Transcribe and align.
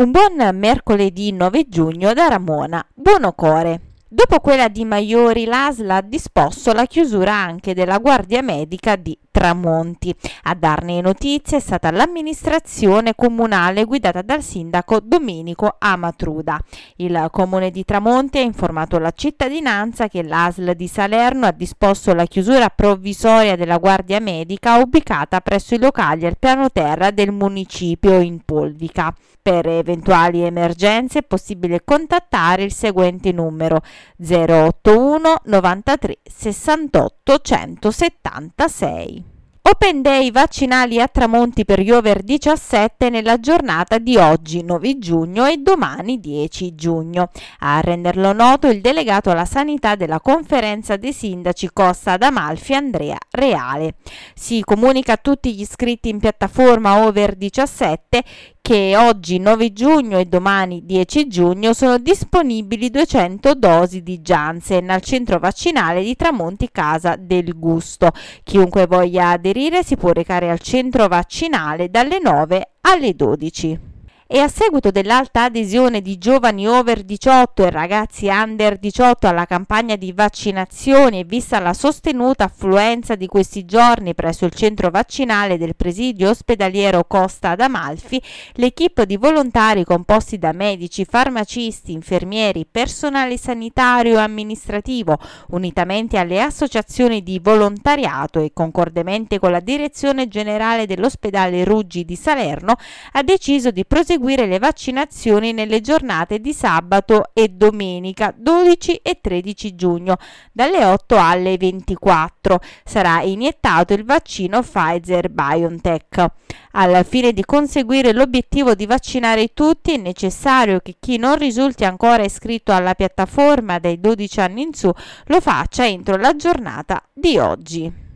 Un 0.00 0.12
buon 0.12 0.56
mercoledì 0.56 1.30
9 1.30 1.68
giugno 1.68 2.14
da 2.14 2.28
Ramona 2.28 2.82
Buonocore. 2.94 3.89
Dopo 4.12 4.40
quella 4.40 4.66
di 4.66 4.84
Maiori, 4.84 5.44
l'ASL 5.44 5.88
ha 5.88 6.00
disposto 6.00 6.72
la 6.72 6.86
chiusura 6.86 7.32
anche 7.32 7.74
della 7.74 7.98
Guardia 7.98 8.42
Medica 8.42 8.96
di 8.96 9.16
Tramonti. 9.30 10.12
A 10.42 10.56
darne 10.56 11.00
notizie 11.00 11.58
è 11.58 11.60
stata 11.60 11.92
l'amministrazione 11.92 13.14
comunale 13.14 13.84
guidata 13.84 14.22
dal 14.22 14.42
sindaco 14.42 14.98
Domenico 15.00 15.76
Amatruda. 15.78 16.58
Il 16.96 17.28
comune 17.30 17.70
di 17.70 17.84
Tramonti 17.84 18.38
ha 18.38 18.42
informato 18.42 18.98
la 18.98 19.12
cittadinanza 19.12 20.08
che 20.08 20.24
l'ASL 20.24 20.74
di 20.74 20.88
Salerno 20.88 21.46
ha 21.46 21.52
disposto 21.52 22.12
la 22.12 22.26
chiusura 22.26 22.68
provvisoria 22.68 23.54
della 23.54 23.78
Guardia 23.78 24.18
Medica 24.18 24.78
ubicata 24.78 25.40
presso 25.40 25.76
i 25.76 25.78
locali 25.78 26.26
al 26.26 26.36
piano 26.36 26.68
terra 26.68 27.12
del 27.12 27.30
municipio 27.30 28.18
in 28.18 28.40
Polvica. 28.44 29.14
Per 29.42 29.66
eventuali 29.66 30.42
emergenze 30.42 31.20
è 31.20 31.22
possibile 31.22 31.82
contattare 31.82 32.64
il 32.64 32.74
seguente 32.74 33.32
numero 33.32 33.80
081 34.16 35.42
93 35.44 36.18
68 36.24 37.38
176. 37.38 39.38
Open 39.62 40.02
Day 40.02 40.32
vaccinali 40.32 41.00
a 41.00 41.06
Tramonti 41.06 41.64
per 41.64 41.80
gli 41.80 41.90
over 41.90 42.22
17 42.22 43.08
nella 43.08 43.38
giornata 43.38 43.98
di 43.98 44.16
oggi 44.16 44.64
9 44.64 44.98
giugno 44.98 45.46
e 45.46 45.58
domani 45.58 46.18
10 46.18 46.74
giugno. 46.74 47.30
A 47.60 47.80
renderlo 47.80 48.32
noto 48.32 48.68
il 48.68 48.80
delegato 48.80 49.30
alla 49.30 49.44
sanità 49.44 49.96
della 49.96 50.18
conferenza 50.18 50.96
dei 50.96 51.12
sindaci 51.12 51.70
Costa 51.72 52.16
d'Amalfi 52.16 52.74
Andrea 52.74 53.18
Reale. 53.30 53.96
Si 54.34 54.60
comunica 54.64 55.12
a 55.12 55.18
tutti 55.18 55.54
gli 55.54 55.60
iscritti 55.60 56.08
in 56.08 56.18
piattaforma 56.18 57.04
over 57.04 57.36
17 57.36 58.24
che 58.70 58.96
oggi 58.96 59.40
9 59.40 59.72
giugno 59.72 60.16
e 60.16 60.26
domani 60.26 60.84
10 60.84 61.26
giugno 61.26 61.72
sono 61.72 61.98
disponibili 61.98 62.88
200 62.88 63.54
dosi 63.56 64.00
di 64.00 64.20
Janssen 64.20 64.90
al 64.90 65.00
centro 65.00 65.40
vaccinale 65.40 66.04
di 66.04 66.14
Tramonti 66.14 66.68
Casa 66.70 67.16
del 67.18 67.58
Gusto. 67.58 68.12
Chiunque 68.44 68.86
voglia 68.86 69.30
aderire 69.30 69.82
si 69.82 69.96
può 69.96 70.12
recare 70.12 70.50
al 70.50 70.60
centro 70.60 71.08
vaccinale 71.08 71.90
dalle 71.90 72.20
9 72.22 72.74
alle 72.82 73.16
12 73.16 73.89
e 74.32 74.38
a 74.38 74.46
seguito 74.46 74.92
dell'alta 74.92 75.42
adesione 75.42 76.00
di 76.00 76.16
giovani 76.16 76.68
over 76.68 77.02
18 77.02 77.64
e 77.64 77.70
ragazzi 77.70 78.28
under 78.28 78.78
18 78.78 79.26
alla 79.26 79.44
campagna 79.44 79.96
di 79.96 80.12
vaccinazioni 80.12 81.18
e 81.18 81.24
vista 81.24 81.58
la 81.58 81.74
sostenuta 81.74 82.44
affluenza 82.44 83.16
di 83.16 83.26
questi 83.26 83.64
giorni 83.64 84.14
presso 84.14 84.44
il 84.44 84.54
centro 84.54 84.90
vaccinale 84.90 85.58
del 85.58 85.74
presidio 85.74 86.30
ospedaliero 86.30 87.02
Costa 87.08 87.56
d'Amalfi, 87.56 88.22
l'equipe 88.52 89.04
di 89.04 89.16
volontari 89.16 89.82
composti 89.82 90.38
da 90.38 90.52
medici, 90.52 91.04
farmacisti, 91.04 91.90
infermieri, 91.90 92.68
personale 92.70 93.36
sanitario 93.36 94.18
e 94.18 94.20
amministrativo, 94.20 95.18
unitamente 95.48 96.18
alle 96.18 96.40
associazioni 96.40 97.24
di 97.24 97.40
volontariato 97.40 98.38
e 98.38 98.52
concordemente 98.54 99.40
con 99.40 99.50
la 99.50 99.58
direzione 99.58 100.28
generale 100.28 100.86
dell'ospedale 100.86 101.64
Ruggi 101.64 102.04
di 102.04 102.14
Salerno, 102.14 102.76
ha 103.10 103.22
deciso 103.24 103.72
di 103.72 103.84
proseguire 103.84 104.18
seguire 104.20 104.44
le 104.44 104.58
vaccinazioni 104.58 105.54
nelle 105.54 105.80
giornate 105.80 106.40
di 106.40 106.52
sabato 106.52 107.30
e 107.32 107.48
domenica 107.48 108.34
12 108.36 108.96
e 108.96 109.18
13 109.18 109.74
giugno 109.74 110.18
dalle 110.52 110.84
8 110.84 111.16
alle 111.16 111.56
24. 111.56 112.60
Sarà 112.84 113.22
iniettato 113.22 113.94
il 113.94 114.04
vaccino 114.04 114.60
Pfizer 114.60 115.30
BioNTech. 115.30 116.26
Al 116.72 117.02
fine 117.06 117.32
di 117.32 117.42
conseguire 117.46 118.12
l'obiettivo 118.12 118.74
di 118.74 118.84
vaccinare 118.84 119.54
tutti 119.54 119.94
è 119.94 119.96
necessario 119.96 120.80
che 120.80 120.96
chi 121.00 121.16
non 121.16 121.38
risulti 121.38 121.86
ancora 121.86 122.22
iscritto 122.22 122.72
alla 122.72 122.94
piattaforma 122.94 123.78
dai 123.78 123.98
12 123.98 124.40
anni 124.40 124.62
in 124.62 124.74
su 124.74 124.92
lo 125.24 125.40
faccia 125.40 125.86
entro 125.86 126.16
la 126.16 126.36
giornata 126.36 127.02
di 127.10 127.38
oggi 127.38 128.08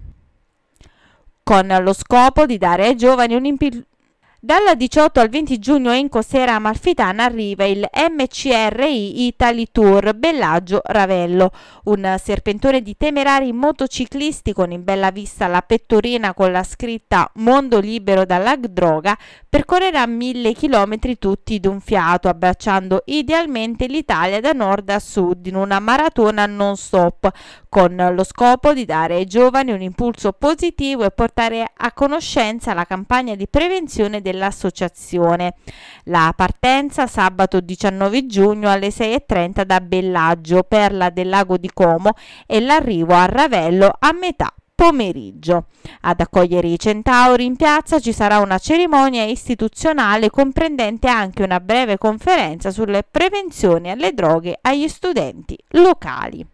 con 1.43 1.67
lo 1.67 1.93
scopo 1.93 2.47
di 2.47 2.57
dare 2.57 2.87
ai 2.87 2.97
giovani 2.97 3.35
dal 4.45 4.77
18 4.77 5.21
al 5.21 5.31
20 5.31 5.59
giugno 5.59 5.95
in 5.95 6.11
costiera 6.11 6.57
amalfitana 6.57 7.25
arriva 7.25 7.65
il 7.65 7.89
MCRI 7.91 9.27
Italy 9.27 9.69
Tour 9.73 10.15
Bellagio 10.15 10.83
Ravello, 10.85 11.51
un 11.85 12.15
serpentone 12.23 12.83
di 12.83 12.95
temerari 12.95 13.55
motociclisti 13.55 14.53
con 14.53 14.71
in 14.71 14.85
bella 14.85 15.11
vista 15.11 15.47
la 15.47 15.63
pettorina 15.63 16.35
con 16.35 16.53
la 16.53 16.63
scritta 16.63 17.31
Mondo 17.37 17.81
libero 17.81 18.27
dalla 18.27 18.55
droga, 18.57 19.17
percorrerà 19.49 20.07
mille 20.07 20.53
chilometri 20.53 21.17
tutti 21.17 21.59
d'un 21.59 21.81
fiato, 21.81 22.29
abbracciando 22.29 23.05
idealmente 23.07 23.87
l'Italia 23.87 24.41
da 24.41 24.53
nord 24.53 24.91
a 24.91 24.99
sud 24.99 25.47
in 25.47 25.55
una 25.55 25.79
maratona 25.79 26.45
non 26.45 26.77
stop, 26.77 27.31
con 27.71 28.11
lo 28.15 28.25
scopo 28.25 28.75
di 28.75 28.85
dare 28.85 29.15
ai 29.15 29.25
giovani 29.25 29.73
un 29.73 29.81
impulso 29.81 30.33
positivo 30.33 31.05
e 31.05 31.11
portare 31.13 31.65
a 31.75 31.93
conoscenza 31.93 32.75
la 32.75 32.85
campagna 32.85 33.35
di 33.35 33.49
prevenzione 33.49 34.21
del 34.21 34.34
dell'associazione. 34.35 35.55
La 36.05 36.33
partenza 36.37 37.07
sabato 37.07 37.61
19 37.61 38.27
giugno 38.27 38.71
alle 38.71 38.89
6.30 38.89 39.63
da 39.63 39.81
Bellaggio, 39.81 40.65
Perla 40.65 41.11
del 41.11 41.29
Lago 41.29 41.57
di 41.57 41.71
Como 41.73 42.13
e 42.47 42.61
l'arrivo 42.61 43.15
a 43.15 43.27
Ravello 43.27 43.91
a 43.97 44.13
metà 44.13 44.53
pomeriggio. 44.75 45.67
Ad 46.01 46.21
accogliere 46.21 46.67
i 46.67 46.79
centauri 46.79 47.45
in 47.45 47.55
piazza 47.55 48.01
ci 48.01 48.13
sarà 48.13 48.41
una 48.41 48.59
cerimonia 48.59 49.23
istituzionale 49.23 50.31
comprendente 50.31 51.07
anche 51.09 51.45
una 51.45 51.61
breve 51.61 51.97
conferenza 51.97 52.73
sulle 52.73 53.05
prevenzioni 53.09 53.91
alle 53.91 54.13
droghe 54.13 54.59
agli 54.61 54.89
studenti 54.89 55.57
locali. 55.69 56.54